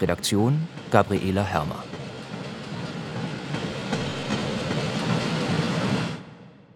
[0.00, 1.84] Redaktion Gabriela Hermer.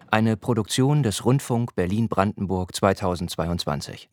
[0.09, 4.07] Eine Produktion des Rundfunk Berlin-Brandenburg 2022.